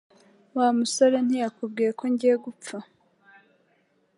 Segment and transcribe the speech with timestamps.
[0.57, 2.77] Wa musore ntiyakubwiye ko ngiye gupfa